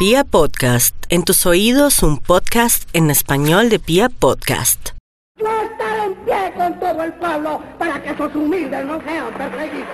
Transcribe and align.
Pia 0.00 0.24
Podcast, 0.24 0.96
en 1.10 1.24
tus 1.24 1.44
oídos 1.44 2.02
un 2.02 2.16
podcast 2.16 2.88
en 2.94 3.10
español 3.10 3.68
de 3.68 3.78
Pia 3.78 4.08
Podcast. 4.08 4.92
Yo 5.38 5.46
estaré 5.46 6.04
en 6.04 6.14
pie 6.24 6.52
con 6.56 6.80
todo 6.80 7.02
el 7.02 7.12
pueblo 7.12 7.62
para 7.78 8.02
que 8.02 8.08
esos 8.08 8.34
humildes 8.34 8.86
no 8.86 8.98
sean 9.02 9.34
perseguidos. 9.34 9.88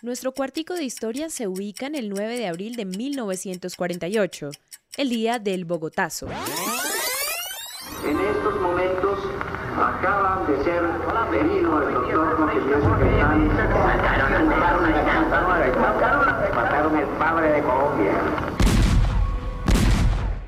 Nuestro 0.00 0.32
cuartico 0.32 0.72
de 0.72 0.84
historia 0.84 1.28
se 1.28 1.48
ubica 1.48 1.84
en 1.86 1.96
el 1.96 2.08
9 2.08 2.38
de 2.38 2.48
abril 2.48 2.76
de 2.76 2.86
1948, 2.86 4.52
el 4.96 5.10
día 5.10 5.38
del 5.38 5.66
Bogotazo. 5.66 6.28
En 6.28 8.18
estos 8.18 8.58
momentos 8.58 9.18
acaban 9.76 10.46
de 10.46 10.64
ser 10.64 10.82
herido 10.82 11.82
el 11.82 11.92
doctor 11.92 13.00
Gaitán. 13.00 13.48
Mataron 16.54 16.96
el 16.96 17.06
padre 17.18 17.52
de 17.52 17.62
Colombia. 17.62 18.42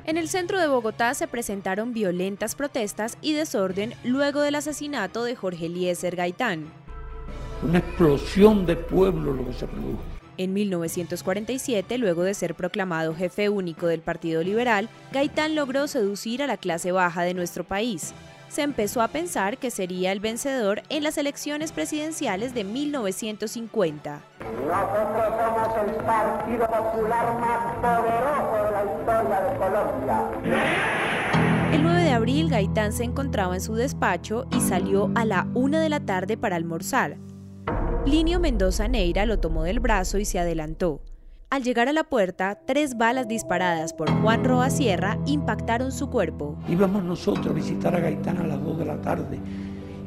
En 0.07 0.17
el 0.17 0.29
centro 0.29 0.59
de 0.59 0.67
Bogotá 0.67 1.15
se 1.15 1.27
presentaron 1.27 1.91
violentas 1.91 2.53
protestas 2.53 3.17
y 3.21 3.33
desorden 3.33 3.95
luego 4.03 4.41
del 4.41 4.53
asesinato 4.53 5.23
de 5.23 5.35
Jorge 5.35 5.65
Eliezer 5.65 6.15
Gaitán. 6.15 6.65
Una 7.63 7.79
explosión 7.79 8.67
de 8.67 8.75
pueblo 8.75 9.33
lo 9.33 9.47
que 9.47 9.53
se 9.53 9.65
produjo. 9.65 10.03
En 10.37 10.53
1947, 10.53 11.97
luego 11.97 12.21
de 12.21 12.35
ser 12.35 12.53
proclamado 12.53 13.15
jefe 13.15 13.49
único 13.49 13.87
del 13.87 14.01
Partido 14.01 14.43
Liberal, 14.43 14.89
Gaitán 15.11 15.55
logró 15.55 15.87
seducir 15.87 16.43
a 16.43 16.47
la 16.47 16.57
clase 16.57 16.91
baja 16.91 17.23
de 17.23 17.33
nuestro 17.33 17.63
país. 17.63 18.13
Se 18.47 18.61
empezó 18.61 19.01
a 19.01 19.07
pensar 19.07 19.57
que 19.57 19.71
sería 19.71 20.11
el 20.11 20.19
vencedor 20.19 20.83
en 20.89 21.01
las 21.01 21.17
elecciones 21.17 21.71
presidenciales 21.71 22.53
de 22.53 22.63
1950. 22.63 24.21
Nosotros 24.65 25.25
somos 25.39 25.69
el 25.87 25.95
partido 26.03 26.67
popular 26.67 27.39
más 27.39 27.75
poderoso 27.81 28.65
de 28.65 28.71
la 28.71 28.83
historia 28.85 29.41
de 29.41 29.57
Colombia. 29.57 30.15
El 31.71 31.83
9 31.83 32.03
de 32.03 32.11
abril, 32.11 32.49
Gaitán 32.49 32.93
se 32.93 33.03
encontraba 33.03 33.55
en 33.55 33.61
su 33.61 33.75
despacho 33.75 34.45
y 34.51 34.61
salió 34.61 35.11
a 35.15 35.25
la 35.25 35.47
una 35.53 35.79
de 35.79 35.89
la 35.89 35.99
tarde 35.99 36.37
para 36.37 36.55
almorzar. 36.55 37.17
Plinio 38.05 38.39
Mendoza 38.39 38.87
Neira 38.87 39.25
lo 39.25 39.39
tomó 39.39 39.63
del 39.63 39.79
brazo 39.79 40.19
y 40.19 40.25
se 40.25 40.39
adelantó. 40.39 41.01
Al 41.49 41.63
llegar 41.63 41.87
a 41.87 41.93
la 41.93 42.03
puerta, 42.03 42.59
tres 42.65 42.97
balas 42.97 43.27
disparadas 43.27 43.93
por 43.93 44.11
Juan 44.21 44.43
Roa 44.43 44.69
Sierra 44.69 45.17
impactaron 45.25 45.91
su 45.91 46.09
cuerpo. 46.09 46.57
Íbamos 46.67 47.03
nosotros 47.03 47.47
a 47.47 47.53
visitar 47.53 47.95
a 47.95 47.99
Gaitán 47.99 48.37
a 48.37 48.47
las 48.47 48.63
2 48.63 48.77
de 48.77 48.85
la 48.85 49.01
tarde 49.01 49.39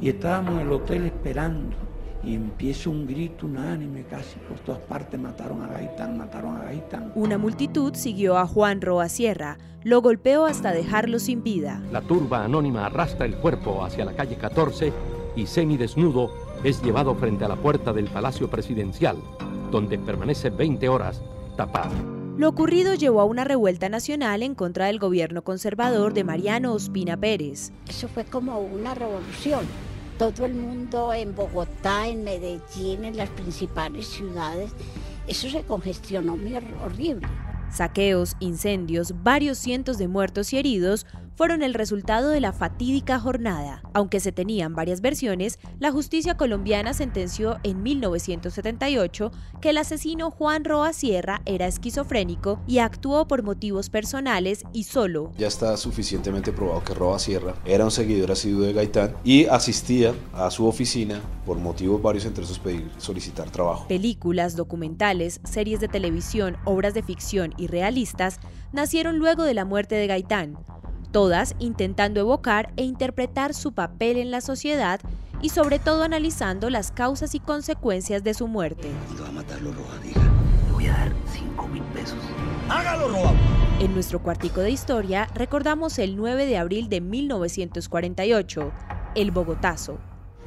y 0.00 0.08
estábamos 0.08 0.54
en 0.54 0.60
el 0.60 0.72
hotel 0.72 1.06
esperando. 1.06 1.87
Y 2.22 2.34
empieza 2.34 2.90
un 2.90 3.06
grito 3.06 3.46
unánime 3.46 4.04
casi 4.04 4.38
por 4.40 4.58
todas 4.60 4.80
partes, 4.80 5.18
mataron 5.20 5.62
a 5.62 5.68
Gaitán, 5.68 6.18
mataron 6.18 6.56
a 6.56 6.64
Gaitán. 6.64 7.12
Una 7.14 7.38
multitud 7.38 7.94
siguió 7.94 8.36
a 8.36 8.46
Juan 8.46 8.80
Roa 8.80 9.08
Sierra, 9.08 9.58
lo 9.84 10.02
golpeó 10.02 10.44
hasta 10.44 10.72
dejarlo 10.72 11.18
sin 11.18 11.42
vida. 11.42 11.80
La 11.92 12.02
turba 12.02 12.44
anónima 12.44 12.86
arrastra 12.86 13.26
el 13.26 13.36
cuerpo 13.36 13.84
hacia 13.84 14.04
la 14.04 14.14
calle 14.14 14.36
14 14.36 14.92
y 15.36 15.46
semidesnudo 15.46 16.30
es 16.64 16.82
llevado 16.82 17.14
frente 17.14 17.44
a 17.44 17.48
la 17.48 17.56
puerta 17.56 17.92
del 17.92 18.06
Palacio 18.06 18.50
Presidencial, 18.50 19.16
donde 19.70 19.98
permanece 19.98 20.50
20 20.50 20.88
horas 20.88 21.22
tapado. 21.56 21.94
Lo 22.38 22.48
ocurrido 22.48 22.94
llevó 22.94 23.20
a 23.20 23.24
una 23.24 23.42
revuelta 23.42 23.88
nacional 23.88 24.44
en 24.44 24.54
contra 24.54 24.86
del 24.86 25.00
gobierno 25.00 25.42
conservador 25.42 26.14
de 26.14 26.22
Mariano 26.22 26.72
Ospina 26.72 27.16
Pérez. 27.16 27.72
Eso 27.88 28.06
fue 28.06 28.24
como 28.24 28.60
una 28.60 28.94
revolución. 28.94 29.64
Todo 30.18 30.46
el 30.46 30.54
mundo 30.54 31.14
en 31.14 31.34
Bogotá, 31.34 32.08
en 32.08 32.24
Medellín, 32.24 33.04
en 33.04 33.16
las 33.16 33.28
principales 33.30 34.08
ciudades, 34.08 34.72
eso 35.28 35.48
se 35.48 35.62
congestionó 35.62 36.36
muy 36.36 36.56
horrible. 36.56 37.26
Saqueos, 37.70 38.34
incendios, 38.40 39.12
varios 39.22 39.58
cientos 39.58 39.96
de 39.98 40.08
muertos 40.08 40.52
y 40.52 40.58
heridos 40.58 41.06
fueron 41.38 41.62
el 41.62 41.72
resultado 41.72 42.30
de 42.30 42.40
la 42.40 42.52
fatídica 42.52 43.20
jornada. 43.20 43.80
Aunque 43.94 44.18
se 44.18 44.32
tenían 44.32 44.74
varias 44.74 45.00
versiones, 45.00 45.60
la 45.78 45.92
justicia 45.92 46.36
colombiana 46.36 46.94
sentenció 46.94 47.58
en 47.62 47.80
1978 47.80 49.30
que 49.60 49.70
el 49.70 49.78
asesino 49.78 50.32
Juan 50.32 50.64
Roa 50.64 50.92
Sierra 50.92 51.40
era 51.46 51.68
esquizofrénico 51.68 52.60
y 52.66 52.78
actuó 52.78 53.28
por 53.28 53.44
motivos 53.44 53.88
personales 53.88 54.64
y 54.72 54.82
solo. 54.82 55.30
Ya 55.38 55.46
está 55.46 55.76
suficientemente 55.76 56.50
probado 56.50 56.82
que 56.82 56.92
Roa 56.92 57.20
Sierra 57.20 57.54
era 57.64 57.84
un 57.84 57.92
seguidor 57.92 58.32
asiduo 58.32 58.62
de 58.62 58.72
Gaitán 58.72 59.14
y 59.22 59.46
asistía 59.46 60.14
a 60.32 60.50
su 60.50 60.66
oficina 60.66 61.20
por 61.46 61.58
motivos 61.58 62.02
varios 62.02 62.24
entre 62.24 62.42
esos 62.42 62.58
pedir 62.58 62.90
solicitar 62.98 63.48
trabajo. 63.48 63.86
Películas, 63.86 64.56
documentales, 64.56 65.40
series 65.44 65.78
de 65.78 65.86
televisión, 65.86 66.56
obras 66.64 66.94
de 66.94 67.04
ficción 67.04 67.54
y 67.56 67.68
realistas 67.68 68.40
nacieron 68.72 69.18
luego 69.18 69.44
de 69.44 69.54
la 69.54 69.64
muerte 69.64 69.94
de 69.94 70.08
Gaitán 70.08 70.58
todas 71.10 71.54
intentando 71.58 72.20
evocar 72.20 72.72
e 72.76 72.84
interpretar 72.84 73.54
su 73.54 73.72
papel 73.72 74.16
en 74.16 74.30
la 74.30 74.40
sociedad 74.40 75.00
y 75.40 75.50
sobre 75.50 75.78
todo 75.78 76.02
analizando 76.02 76.70
las 76.70 76.90
causas 76.90 77.34
y 77.34 77.40
consecuencias 77.40 78.24
de 78.24 78.34
su 78.34 78.48
muerte. 78.48 78.90
Cuando 79.06 79.22
va 79.22 79.28
a 79.28 79.32
matarlo, 79.32 79.72
Roja, 79.72 79.98
diga, 80.02 80.20
le 80.66 80.72
voy 80.72 80.86
a 80.86 80.92
dar 80.92 81.12
5 81.32 81.68
mil 81.68 81.82
pesos. 81.84 82.18
¡Hágalo, 82.68 83.08
Roa! 83.08 83.32
En 83.80 83.94
nuestro 83.94 84.20
cuartico 84.20 84.60
de 84.60 84.70
historia 84.70 85.28
recordamos 85.34 85.98
el 85.98 86.16
9 86.16 86.46
de 86.46 86.58
abril 86.58 86.88
de 86.88 87.00
1948, 87.00 88.72
el 89.14 89.30
Bogotazo. 89.30 89.98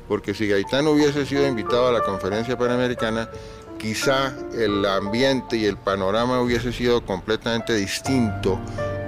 Porque 0.07 0.33
si 0.33 0.47
Gaitán 0.47 0.87
hubiese 0.87 1.25
sido 1.25 1.47
invitado 1.47 1.87
a 1.87 1.91
la 1.93 2.01
conferencia 2.01 2.57
panamericana, 2.57 3.29
quizá 3.77 4.35
el 4.53 4.85
ambiente 4.85 5.55
y 5.55 5.65
el 5.65 5.77
panorama 5.77 6.41
hubiese 6.41 6.73
sido 6.73 7.05
completamente 7.05 7.73
distinto 7.73 8.59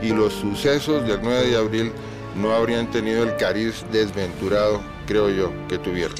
y 0.03 0.09
los 0.09 0.33
sucesos 0.33 1.07
del 1.07 1.21
9 1.21 1.49
de 1.49 1.57
abril 1.57 1.91
no 2.35 2.53
habrían 2.53 2.91
tenido 2.91 3.23
el 3.23 3.37
cariz 3.37 3.85
desventurado, 3.91 4.81
creo 5.07 5.29
yo, 5.29 5.51
que 5.67 5.77
tuvieron. 5.77 6.15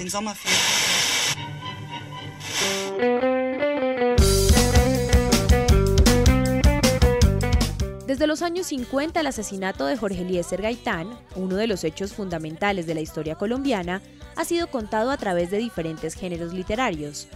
Desde 8.07 8.27
los 8.27 8.41
años 8.41 8.67
50, 8.67 9.19
el 9.19 9.27
asesinato 9.27 9.85
de 9.85 9.97
Jorge 9.97 10.21
Eliezer 10.21 10.61
Gaitán, 10.61 11.09
uno 11.35 11.55
de 11.55 11.67
los 11.67 11.83
hechos 11.83 12.13
fundamentales 12.13 12.85
de 12.85 12.93
la 12.93 13.01
historia 13.01 13.35
colombiana, 13.35 14.01
ha 14.35 14.45
sido 14.45 14.67
contado 14.67 15.11
a 15.11 15.17
través 15.17 15.51
de 15.51 15.57
diferentes 15.57 16.13
géneros 16.13 16.53
literarios. 16.53 17.27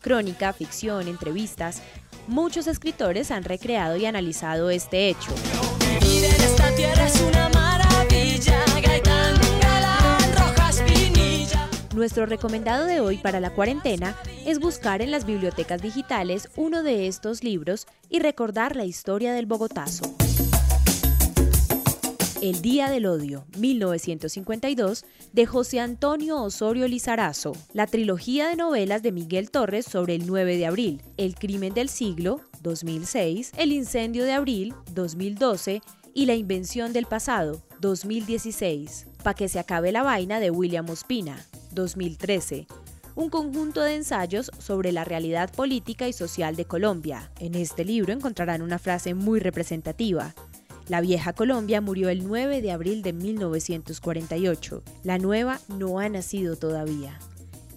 Crónica, 0.00 0.52
ficción, 0.52 1.08
entrevistas, 1.08 1.82
muchos 2.28 2.68
escritores 2.68 3.30
han 3.30 3.44
recreado 3.44 3.96
y 3.96 4.06
analizado 4.06 4.70
este 4.70 5.08
hecho. 5.08 5.32
Nuestro 12.00 12.24
recomendado 12.24 12.86
de 12.86 13.00
hoy 13.00 13.18
para 13.18 13.40
la 13.40 13.50
cuarentena 13.50 14.16
es 14.46 14.58
buscar 14.58 15.02
en 15.02 15.10
las 15.10 15.26
bibliotecas 15.26 15.82
digitales 15.82 16.48
uno 16.56 16.82
de 16.82 17.06
estos 17.06 17.44
libros 17.44 17.86
y 18.08 18.20
recordar 18.20 18.74
la 18.74 18.86
historia 18.86 19.34
del 19.34 19.44
Bogotazo. 19.44 20.04
El 22.40 22.62
Día 22.62 22.88
del 22.88 23.04
Odio, 23.04 23.44
1952, 23.58 25.04
de 25.34 25.44
José 25.44 25.80
Antonio 25.80 26.42
Osorio 26.42 26.88
Lizarazo, 26.88 27.52
la 27.74 27.86
trilogía 27.86 28.48
de 28.48 28.56
novelas 28.56 29.02
de 29.02 29.12
Miguel 29.12 29.50
Torres 29.50 29.84
sobre 29.84 30.14
el 30.14 30.26
9 30.26 30.56
de 30.56 30.64
abril, 30.64 31.02
El 31.18 31.34
crimen 31.34 31.74
del 31.74 31.90
siglo, 31.90 32.40
2006, 32.62 33.52
El 33.58 33.72
incendio 33.72 34.24
de 34.24 34.32
abril, 34.32 34.74
2012, 34.94 35.82
y 36.14 36.24
La 36.24 36.34
invención 36.34 36.94
del 36.94 37.04
pasado, 37.04 37.60
2016, 37.80 39.06
Pa' 39.22 39.34
que 39.34 39.50
se 39.50 39.58
acabe 39.58 39.92
la 39.92 40.02
vaina 40.02 40.40
de 40.40 40.50
William 40.50 40.88
Ospina, 40.88 41.46
2013 41.72 42.66
un 43.14 43.28
conjunto 43.28 43.82
de 43.82 43.96
ensayos 43.96 44.50
sobre 44.58 44.92
la 44.92 45.04
realidad 45.04 45.52
política 45.52 46.08
y 46.08 46.12
social 46.12 46.56
de 46.56 46.64
Colombia. 46.64 47.30
En 47.38 47.54
este 47.54 47.84
libro 47.84 48.12
encontrarán 48.12 48.62
una 48.62 48.78
frase 48.78 49.14
muy 49.14 49.40
representativa. 49.40 50.34
La 50.88 51.00
vieja 51.00 51.32
Colombia 51.32 51.80
murió 51.80 52.08
el 52.08 52.26
9 52.26 52.62
de 52.62 52.72
abril 52.72 53.02
de 53.02 53.12
1948. 53.12 54.82
La 55.02 55.18
nueva 55.18 55.60
no 55.68 55.98
ha 55.98 56.08
nacido 56.08 56.56
todavía. 56.56 57.18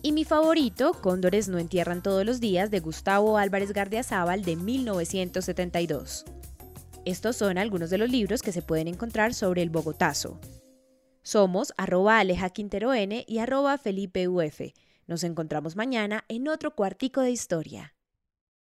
Y 0.01 0.11
mi 0.11 0.23
favorito, 0.23 0.93
Cóndores 1.01 1.47
no 1.47 1.59
entierran 1.59 2.01
todos 2.01 2.25
los 2.25 2.39
días, 2.39 2.71
de 2.71 2.79
Gustavo 2.79 3.37
Álvarez 3.37 3.71
Gardiazabal 3.71 4.43
de 4.43 4.55
1972. 4.55 6.25
Estos 7.05 7.35
son 7.35 7.57
algunos 7.57 7.89
de 7.89 7.97
los 7.97 8.09
libros 8.09 8.41
que 8.41 8.51
se 8.51 8.61
pueden 8.61 8.87
encontrar 8.87 9.33
sobre 9.33 9.61
el 9.61 9.69
Bogotazo. 9.69 10.39
Somos 11.23 11.73
arroba 11.77 12.19
Aleja 12.19 12.49
Quintero 12.49 12.93
N 12.93 13.23
y 13.25 13.37
arroba 13.39 13.77
Felipe. 13.77 14.27
Nos 15.07 15.23
encontramos 15.23 15.77
mañana 15.77 16.25
en 16.27 16.49
otro 16.49 16.75
cuartico 16.75 17.21
de 17.21 17.31
historia. 17.31 17.92